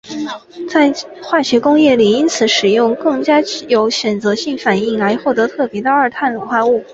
[0.67, 6.83] 在化学工业里因此使用更加有选择性的反应来获得特别的二碳卤化物。